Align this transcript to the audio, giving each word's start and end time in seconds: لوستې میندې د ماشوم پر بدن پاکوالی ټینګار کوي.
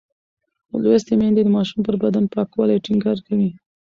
لوستې 0.83 1.13
میندې 1.19 1.41
د 1.45 1.49
ماشوم 1.55 1.79
پر 1.85 1.95
بدن 2.03 2.25
پاکوالی 2.33 2.83
ټینګار 2.85 3.17
کوي. 3.27 3.49